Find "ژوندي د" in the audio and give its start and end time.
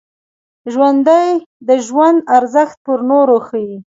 0.73-1.69